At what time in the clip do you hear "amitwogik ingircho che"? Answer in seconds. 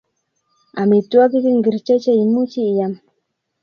0.81-2.11